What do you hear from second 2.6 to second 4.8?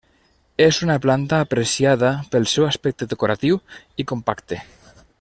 aspecte decoratiu i compacte.